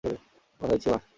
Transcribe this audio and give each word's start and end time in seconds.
কথা 0.03 0.73
দিচ্ছি, 0.73 0.89
মা। 0.89 0.99